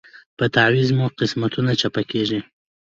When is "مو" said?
0.97-1.05